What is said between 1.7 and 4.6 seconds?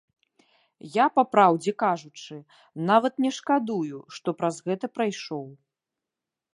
кажучы, нават не шкадую, што праз